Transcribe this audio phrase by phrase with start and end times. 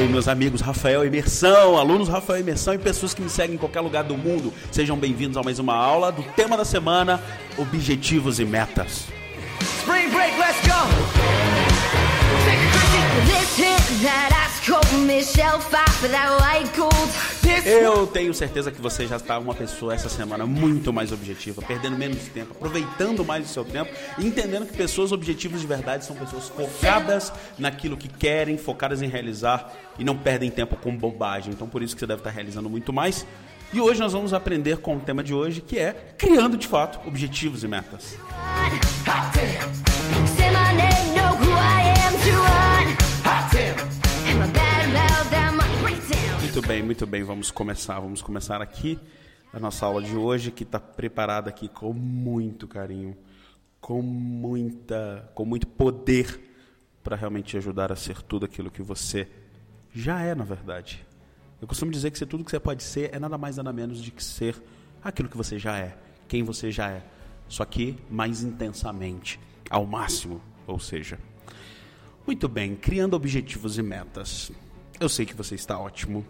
[0.00, 3.80] aí, meus amigos Rafael Imersão, alunos Rafael Imersão e pessoas que me seguem em qualquer
[3.80, 4.52] lugar do mundo.
[4.70, 7.20] Sejam bem-vindos a mais uma aula do tema da semana:
[7.58, 9.06] Objetivos e Metas.
[9.60, 10.80] Spring break, let's go!
[17.66, 21.96] Eu tenho certeza que você já está uma pessoa essa semana muito mais objetiva, perdendo
[21.98, 26.14] menos tempo, aproveitando mais o seu tempo e entendendo que pessoas objetivas de verdade são
[26.14, 31.52] pessoas focadas naquilo que querem, focadas em realizar e não perdem tempo com bobagem.
[31.52, 33.26] Então por isso que você deve estar realizando muito mais.
[33.72, 37.00] E hoje nós vamos aprender com o tema de hoje, que é criando de fato
[37.08, 38.16] objetivos e metas.
[46.60, 47.22] Muito bem, muito bem.
[47.22, 47.98] Vamos começar.
[48.00, 48.98] Vamos começar aqui
[49.50, 53.16] a nossa aula de hoje, que está preparada aqui com muito carinho,
[53.80, 56.38] com muita, com muito poder
[57.02, 59.26] para realmente ajudar a ser tudo aquilo que você
[59.90, 61.02] já é, na verdade.
[61.62, 63.98] Eu costumo dizer que ser tudo que você pode ser é nada mais nada menos
[63.98, 64.54] de que ser
[65.02, 65.96] aquilo que você já é,
[66.28, 67.02] quem você já é,
[67.48, 71.18] só que mais intensamente, ao máximo, ou seja.
[72.26, 74.52] Muito bem, criando objetivos e metas.
[75.00, 76.22] Eu sei que você está ótimo.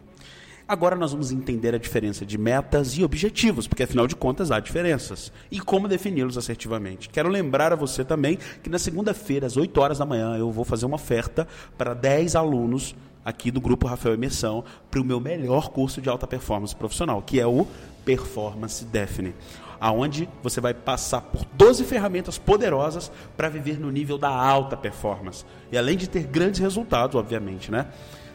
[0.71, 4.61] Agora nós vamos entender a diferença de metas e objetivos, porque afinal de contas há
[4.61, 5.33] diferenças.
[5.51, 7.09] E como defini-los assertivamente.
[7.09, 10.65] Quero lembrar a você também que na segunda-feira, às 8 horas da manhã, eu vou
[10.65, 15.71] fazer uma oferta para 10 alunos aqui do grupo Rafael Imersão para o meu melhor
[15.71, 17.67] curso de alta performance profissional, que é o
[18.05, 19.35] Performance Define.
[19.81, 25.45] Aonde você vai passar por 12 ferramentas poderosas para viver no nível da alta performance.
[25.73, 27.89] E além de ter grandes resultados, obviamente, né?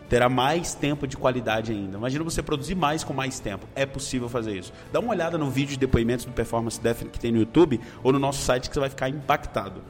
[0.09, 1.97] Terá mais tempo de qualidade ainda.
[1.97, 3.67] Imagina você produzir mais com mais tempo.
[3.75, 4.71] É possível fazer isso.
[4.91, 8.11] Dá uma olhada no vídeo de depoimentos do Performance Def que tem no YouTube ou
[8.11, 9.81] no nosso site que você vai ficar impactado.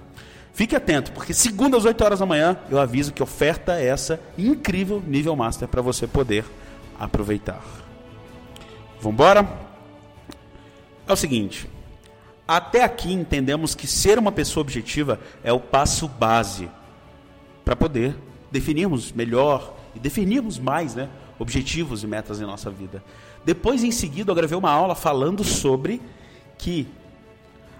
[0.54, 4.20] Fique atento, porque segunda às 8 horas da manhã eu aviso que oferta é essa
[4.38, 6.46] incrível nível master para você poder
[6.98, 7.62] aproveitar.
[9.02, 9.48] Vamos embora?
[11.06, 11.70] É o seguinte,
[12.48, 16.70] até aqui entendemos que ser uma pessoa objetiva é o passo base
[17.66, 18.16] para poder
[18.50, 23.04] definirmos melhor e definirmos mais né, objetivos e metas em nossa vida.
[23.44, 26.02] Depois, em seguida, eu gravei uma aula falando sobre
[26.58, 26.88] que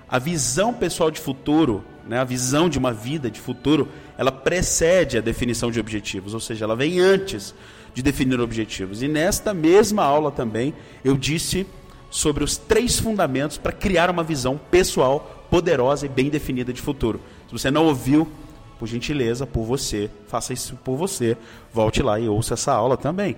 [0.08, 5.18] a visão pessoal de futuro, né, a visão de uma vida de futuro, ela precede
[5.18, 7.54] a definição de objetivos, ou seja, ela vem antes
[7.94, 9.02] de definir objetivos.
[9.02, 11.66] E nesta mesma aula também eu disse
[12.12, 17.20] sobre os três fundamentos para criar uma visão pessoal poderosa e bem definida de futuro.
[17.48, 18.30] Se você não ouviu,
[18.78, 21.38] por gentileza, por você, faça isso por você.
[21.74, 23.36] Volte lá e ouça essa aula também.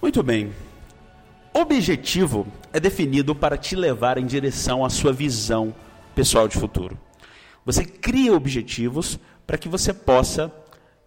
[0.00, 0.52] Muito bem.
[1.54, 5.74] Objetivo é definido para te levar em direção à sua visão
[6.14, 6.98] pessoal de futuro.
[7.64, 10.52] Você cria objetivos para que você possa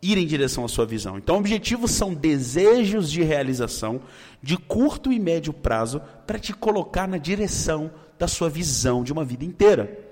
[0.01, 1.17] ir em direção à sua visão.
[1.17, 4.01] Então, objetivos são desejos de realização
[4.41, 9.23] de curto e médio prazo para te colocar na direção da sua visão de uma
[9.23, 10.08] vida inteira.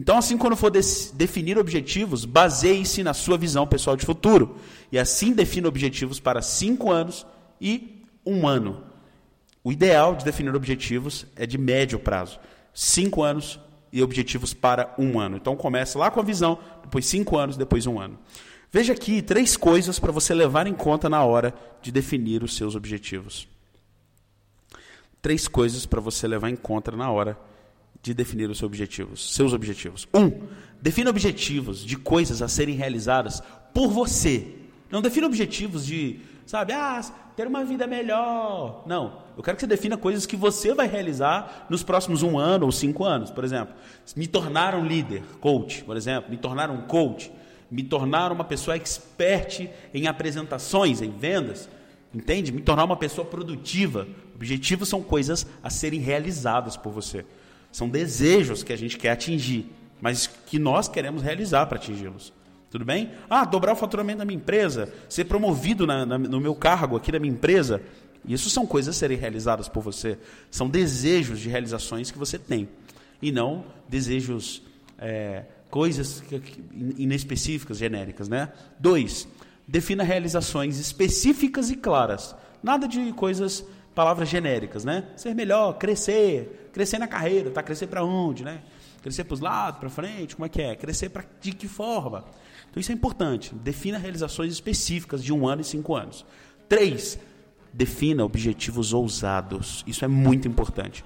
[0.00, 4.56] Então, assim, quando for definir objetivos, baseie-se na sua visão pessoal de futuro.
[4.90, 7.26] E assim defina objetivos para cinco anos
[7.60, 8.82] e um ano.
[9.62, 12.40] O ideal de definir objetivos é de médio prazo.
[12.72, 13.60] Cinco anos
[13.92, 15.36] e objetivos para um ano.
[15.36, 18.18] Então comece lá com a visão, depois cinco anos, depois um ano.
[18.72, 21.52] Veja aqui três coisas para você levar em conta na hora
[21.82, 23.46] de definir os seus objetivos.
[25.20, 27.36] Três coisas para você levar em conta na hora
[28.02, 29.34] de definir os seus objetivos.
[29.34, 30.08] Seus objetivos.
[30.14, 30.48] Um,
[30.80, 33.42] defina objetivos de coisas a serem realizadas
[33.74, 34.46] por você.
[34.90, 37.00] Não defina objetivos de, sabe, ah,
[37.36, 38.82] ter uma vida melhor.
[38.86, 39.22] Não.
[39.36, 42.72] Eu quero que você defina coisas que você vai realizar nos próximos um ano ou
[42.72, 43.30] cinco anos.
[43.30, 43.74] Por exemplo,
[44.16, 47.30] me tornar um líder, coach, por exemplo, me tornar um coach,
[47.70, 51.68] me tornar uma pessoa expert em apresentações, em vendas.
[52.12, 52.50] Entende?
[52.50, 54.08] Me tornar uma pessoa produtiva.
[54.34, 57.24] Objetivos são coisas a serem realizadas por você.
[57.72, 62.32] São desejos que a gente quer atingir, mas que nós queremos realizar para atingi-los.
[62.70, 63.10] Tudo bem?
[63.28, 67.10] Ah, dobrar o faturamento da minha empresa, ser promovido na, na, no meu cargo aqui
[67.10, 67.82] da minha empresa.
[68.26, 70.18] Isso são coisas a serem realizadas por você.
[70.50, 72.68] São desejos de realizações que você tem.
[73.20, 74.62] E não desejos,
[74.98, 76.22] é, coisas
[76.96, 78.28] inespecíficas, genéricas.
[78.28, 78.50] Né?
[78.78, 79.26] Dois,
[79.66, 82.36] defina realizações específicas e claras.
[82.62, 83.64] Nada de coisas
[83.94, 85.04] palavras genéricas, né?
[85.16, 87.62] Ser melhor, crescer, crescer na carreira, tá?
[87.62, 88.60] Crescer para onde, né?
[89.02, 90.76] Crescer para os lados, para frente, como é que é?
[90.76, 92.24] Crescer para de que forma?
[92.70, 93.54] Então isso é importante.
[93.54, 96.24] Defina realizações específicas de um ano e cinco anos.
[96.68, 97.18] Três,
[97.72, 99.82] defina objetivos ousados.
[99.86, 101.04] Isso é muito importante.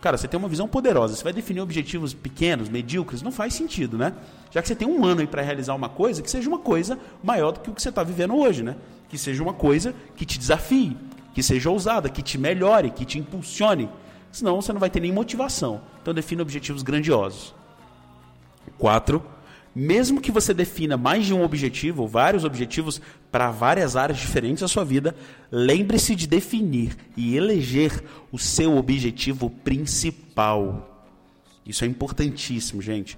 [0.00, 1.16] Cara, você tem uma visão poderosa.
[1.16, 4.14] Você vai definir objetivos pequenos, medíocres, não faz sentido, né?
[4.50, 6.98] Já que você tem um ano aí para realizar uma coisa, que seja uma coisa
[7.24, 8.76] maior do que o que você está vivendo hoje, né?
[9.08, 10.96] que seja uma coisa que te desafie,
[11.34, 13.88] que seja ousada, que te melhore, que te impulsione.
[14.36, 15.80] Senão você não vai ter nem motivação.
[16.02, 17.54] Então defina objetivos grandiosos.
[18.76, 19.24] 4.
[19.74, 23.00] Mesmo que você defina mais de um objetivo, ou vários objetivos
[23.32, 25.16] para várias áreas diferentes da sua vida,
[25.50, 31.06] lembre-se de definir e eleger o seu objetivo principal.
[31.64, 33.16] Isso é importantíssimo, gente.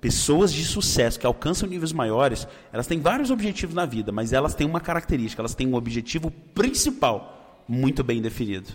[0.00, 4.56] Pessoas de sucesso que alcançam níveis maiores, elas têm vários objetivos na vida, mas elas
[4.56, 8.70] têm uma característica, elas têm um objetivo principal muito bem definido.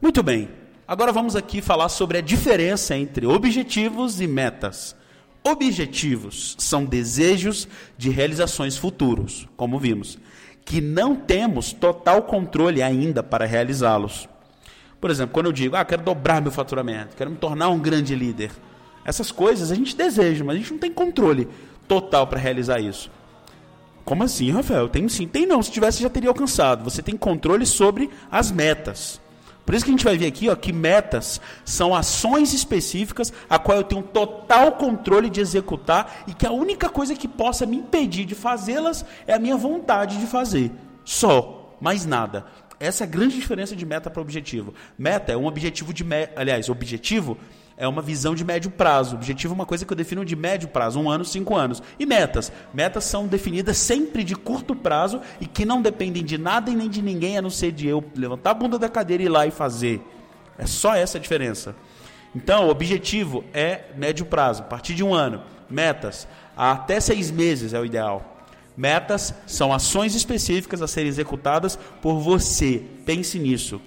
[0.00, 0.61] Muito bem.
[0.92, 4.94] Agora vamos aqui falar sobre a diferença entre objetivos e metas.
[5.42, 7.66] Objetivos são desejos
[7.96, 10.18] de realizações futuros, como vimos,
[10.66, 14.28] que não temos total controle ainda para realizá-los.
[15.00, 18.14] Por exemplo, quando eu digo, ah, quero dobrar meu faturamento, quero me tornar um grande
[18.14, 18.50] líder.
[19.02, 21.48] Essas coisas a gente deseja, mas a gente não tem controle
[21.88, 23.10] total para realizar isso.
[24.04, 24.90] Como assim, Rafael?
[24.90, 25.26] Tem sim.
[25.26, 25.62] Tem não.
[25.62, 26.84] Se tivesse, já teria alcançado.
[26.84, 29.21] Você tem controle sobre as metas.
[29.64, 33.58] Por isso que a gente vai ver aqui ó, que metas são ações específicas a
[33.58, 37.76] qual eu tenho total controle de executar e que a única coisa que possa me
[37.76, 40.70] impedir de fazê-las é a minha vontade de fazer.
[41.04, 42.44] Só, mais nada.
[42.78, 44.74] Essa é a grande diferença de meta para objetivo.
[44.98, 46.02] Meta é um objetivo de.
[46.02, 46.28] Me...
[46.34, 47.38] Aliás, objetivo
[47.76, 49.16] é uma visão de médio prazo.
[49.16, 51.82] Objetivo é uma coisa que eu defino de médio prazo, um ano, cinco anos.
[51.98, 52.52] E metas?
[52.72, 56.88] Metas são definidas sempre de curto prazo e que não dependem de nada e nem
[56.88, 59.46] de ninguém, a não ser de eu levantar a bunda da cadeira e ir lá
[59.46, 60.00] e fazer.
[60.58, 61.74] É só essa a diferença.
[62.34, 65.42] Então, o objetivo é médio prazo, a partir de um ano.
[65.68, 66.26] Metas,
[66.56, 68.44] até seis meses é o ideal.
[68.76, 72.82] Metas são ações específicas a serem executadas por você.
[73.04, 73.80] Pense nisso.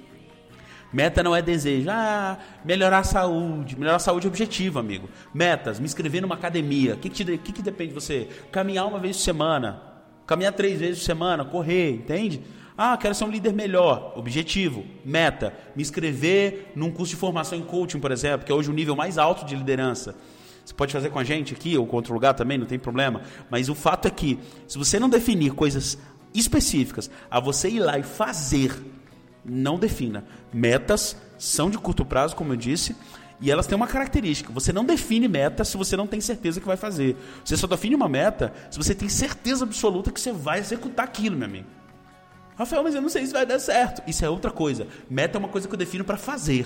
[0.95, 1.89] Meta não é desejo.
[1.89, 3.77] Ah, melhorar a saúde.
[3.77, 5.09] Melhorar a saúde é objetivo, amigo.
[5.33, 6.94] Metas, me inscrever numa academia.
[6.94, 8.30] O que, que, que, que depende de você?
[8.50, 9.83] Caminhar uma vez por semana.
[10.25, 11.44] Caminhar três vezes por semana.
[11.44, 12.42] Correr, entende?
[12.77, 14.13] Ah, quero ser um líder melhor.
[14.15, 18.69] Objetivo, meta, me inscrever num curso de formação em coaching, por exemplo, que é hoje
[18.69, 20.15] o nível mais alto de liderança.
[20.63, 23.21] Você pode fazer com a gente aqui ou com outro lugar também, não tem problema.
[23.50, 25.97] Mas o fato é que, se você não definir coisas
[26.33, 28.94] específicas a você ir lá e fazer
[29.45, 30.24] não defina.
[30.51, 32.95] Metas são de curto prazo, como eu disse,
[33.39, 34.51] e elas têm uma característica.
[34.51, 37.15] Você não define meta se você não tem certeza que vai fazer.
[37.44, 41.38] Você só define uma meta se você tem certeza absoluta que você vai executar aquilo,
[41.38, 41.68] meu amigo.
[42.57, 44.01] Rafael, mas eu não sei se vai dar certo.
[44.07, 44.88] Isso é outra coisa.
[45.09, 46.65] Meta é uma coisa que eu defino para fazer.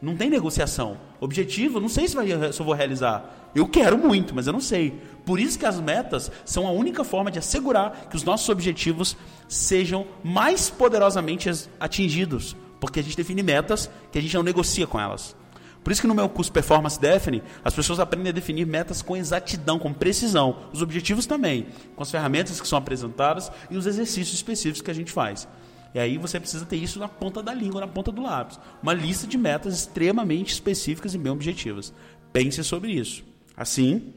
[0.00, 0.96] Não tem negociação.
[1.20, 3.50] Objetivo, não sei se, vai, se eu vou realizar.
[3.54, 5.00] Eu quero muito, mas eu não sei.
[5.24, 9.16] Por isso que as metas são a única forma de assegurar que os nossos objetivos
[9.48, 11.50] sejam mais poderosamente
[11.80, 12.56] atingidos.
[12.78, 15.34] Porque a gente define metas que a gente não negocia com elas.
[15.82, 19.16] Por isso que no meu curso Performance Define, as pessoas aprendem a definir metas com
[19.16, 20.58] exatidão, com precisão.
[20.72, 21.66] Os objetivos também,
[21.96, 25.48] com as ferramentas que são apresentadas e os exercícios específicos que a gente faz.
[25.94, 28.58] E aí você precisa ter isso na ponta da língua, na ponta do lápis.
[28.82, 31.92] Uma lista de metas extremamente específicas e bem objetivas.
[32.32, 33.24] Pense sobre isso.
[33.56, 34.12] Assim,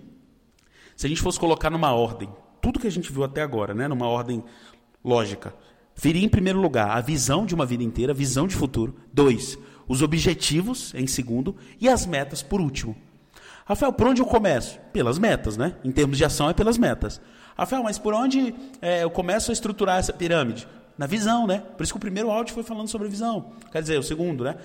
[0.95, 2.29] se a gente fosse colocar numa ordem,
[2.61, 4.43] tudo que a gente viu até agora, né, numa ordem
[5.03, 5.53] lógica,
[5.95, 8.95] viria em primeiro lugar a visão de uma vida inteira, a visão de futuro.
[9.11, 9.57] Dois,
[9.87, 12.95] os objetivos em segundo e as metas por último.
[13.65, 14.79] Rafael, por onde eu começo?
[14.91, 15.75] Pelas metas, né?
[15.83, 17.21] Em termos de ação é pelas metas.
[17.57, 20.67] Rafael, mas por onde é, eu começo a estruturar essa pirâmide?
[21.01, 21.63] Na visão, né?
[21.75, 23.53] Por isso que o primeiro áudio foi falando sobre visão.
[23.71, 24.55] Quer dizer, o segundo, né?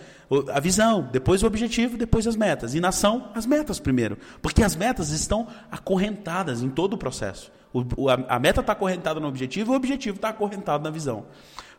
[0.52, 2.74] A visão, depois o objetivo, depois as metas.
[2.74, 4.18] E na ação, as metas primeiro.
[4.42, 7.50] Porque as metas estão acorrentadas em todo o processo.
[7.72, 11.24] O, a, a, meta está acorrentada no objetivo e o objetivo está acorrentado na visão.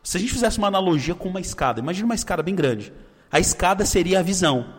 [0.01, 2.91] Se a gente fizesse uma analogia com uma escada, imagine uma escada bem grande.
[3.31, 4.73] A escada seria a visão,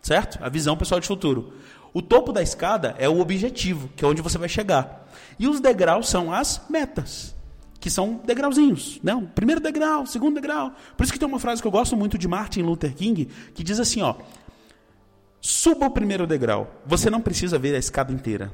[0.00, 0.38] certo?
[0.44, 1.54] A visão pessoal de futuro.
[1.92, 5.08] O topo da escada é o objetivo, que é onde você vai chegar.
[5.40, 7.34] E os degraus são as metas
[7.84, 9.12] que são degrauzinhos, né?
[9.34, 10.72] Primeiro degrau, segundo degrau.
[10.96, 13.62] Por isso que tem uma frase que eu gosto muito de Martin Luther King, que
[13.62, 14.14] diz assim, ó:
[15.38, 16.80] Suba o primeiro degrau.
[16.86, 18.50] Você não precisa ver a escada inteira.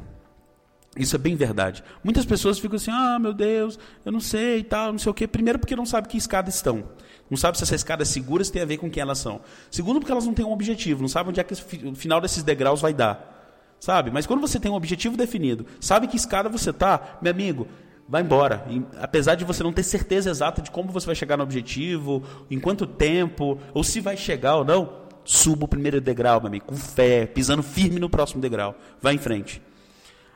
[0.97, 1.85] Isso é bem verdade.
[2.03, 5.15] Muitas pessoas ficam assim: "Ah, meu Deus, eu não sei e tal, não sei o
[5.15, 5.29] quê".
[5.29, 6.83] Primeiro porque não sabe que escada estão.
[7.31, 9.43] Não sabe se essa escada é segura, se tem a ver com quem elas são.
[9.71, 11.55] Segundo porque elas não têm um objetivo, não sabem onde é que
[11.87, 13.79] o final desses degraus vai dar.
[13.79, 14.11] Sabe?
[14.11, 17.69] Mas quando você tem um objetivo definido, sabe que escada você tá, meu amigo,
[18.11, 18.67] vai embora.
[18.69, 22.25] E, apesar de você não ter certeza exata de como você vai chegar no objetivo,
[22.51, 24.93] em quanto tempo, ou se vai chegar ou não,
[25.25, 28.75] suba o primeiro degrau, meu amigo, com fé, pisando firme no próximo degrau.
[29.01, 29.63] Vai em frente.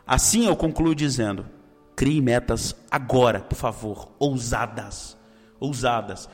[0.07, 1.45] Assim eu concluo dizendo:
[1.97, 5.17] crie metas agora, por favor, ousadas.
[5.59, 6.29] Ousadas.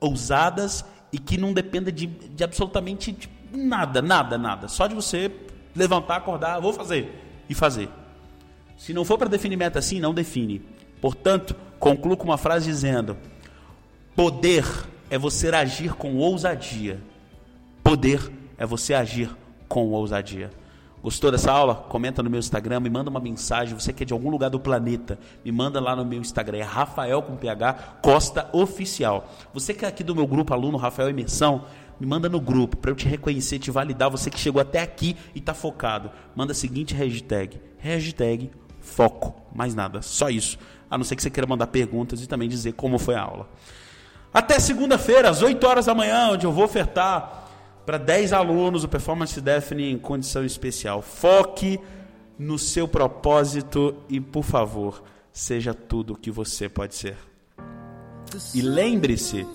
[0.00, 4.66] Ousadas e que não dependa de, de absolutamente de nada, nada, nada.
[4.66, 5.30] Só de você
[5.76, 7.14] levantar, acordar, vou fazer
[7.48, 7.88] e fazer.
[8.76, 13.16] Se não for para definir meta assim, não define Portanto, concluo com uma frase dizendo:
[14.14, 14.64] Poder
[15.08, 17.00] é você agir com ousadia.
[17.82, 19.34] Poder é você agir
[19.68, 20.50] com ousadia.
[21.02, 21.74] Gostou dessa aula?
[21.74, 23.74] Comenta no meu Instagram, me manda uma mensagem.
[23.74, 26.58] Você que é de algum lugar do planeta, me manda lá no meu Instagram.
[26.58, 29.26] É Rafael com PH Costa Oficial.
[29.54, 31.64] Você que é aqui do meu grupo aluno Rafael Imersão,
[31.98, 34.10] me manda no grupo para eu te reconhecer, te validar.
[34.10, 36.10] Você que chegou até aqui e está focado.
[36.36, 38.50] Manda a seguinte hashtag: hashtag
[38.80, 39.34] foco.
[39.54, 40.58] Mais nada, só isso.
[40.90, 43.48] A não ser que você queira mandar perguntas e também dizer como foi a aula.
[44.32, 47.48] Até segunda-feira, às 8 horas da manhã, onde eu vou ofertar
[47.84, 51.02] para 10 alunos o Performance Deafening em condição especial.
[51.02, 51.80] Foque
[52.38, 57.16] no seu propósito e, por favor, seja tudo o que você pode ser.
[58.54, 59.46] E lembre-se,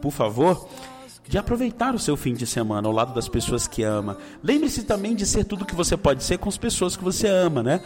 [0.00, 0.66] por favor,
[1.28, 4.18] de aproveitar o seu fim de semana ao lado das pessoas que ama.
[4.42, 7.26] Lembre-se também de ser tudo o que você pode ser com as pessoas que você
[7.26, 7.82] ama, né?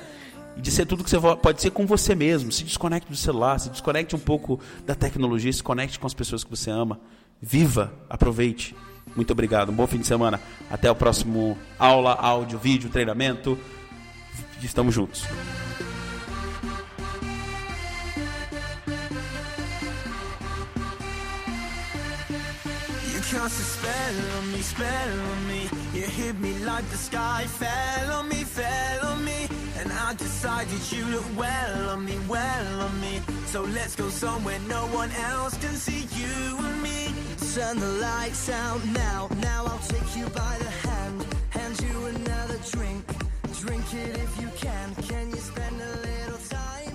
[0.58, 2.50] E de ser tudo que você pode ser com você mesmo.
[2.50, 6.42] Se desconecte do celular, se desconecte um pouco da tecnologia, se conecte com as pessoas
[6.42, 7.00] que você ama.
[7.40, 8.74] Viva, aproveite.
[9.14, 9.70] Muito obrigado.
[9.70, 10.40] Um bom fim de semana.
[10.68, 13.56] Até o próximo aula, áudio, vídeo, treinamento.
[14.60, 15.24] Estamos juntos.
[23.30, 28.12] cast a spell on me, spell on me You hit me like the sky fell
[28.12, 33.00] on me, fell on me And I decided you look well on me, well on
[33.00, 33.20] me.
[33.46, 37.14] So let's go somewhere no one else can see you and me.
[37.54, 41.26] Turn the lights out now, now I'll take you by the hand.
[41.50, 43.04] Hand you another drink,
[43.60, 44.94] drink it if you can.
[45.08, 46.87] Can you spend a little time